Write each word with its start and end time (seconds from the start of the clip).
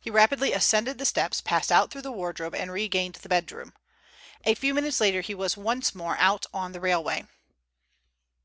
He 0.00 0.10
rapidly 0.10 0.52
ascended 0.52 0.98
the 0.98 1.04
steps, 1.04 1.40
passed 1.40 1.70
out 1.70 1.92
through 1.92 2.02
the 2.02 2.10
wardrobe, 2.10 2.52
and 2.52 2.72
regained 2.72 3.14
the 3.14 3.28
bedroom. 3.28 3.74
A 4.44 4.56
few 4.56 4.74
minutes 4.74 5.00
later 5.00 5.20
he 5.20 5.36
was 5.36 5.56
once 5.56 5.94
more 5.94 6.16
out 6.18 6.46
on 6.52 6.72
the 6.72 6.80
railway. 6.80 7.28